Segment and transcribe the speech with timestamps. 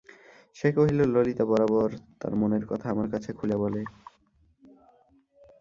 [0.55, 1.89] সে কহিল, ললিতা বরাবর
[2.19, 3.81] তার মনের কথা আমার কাছে খুলে বলে।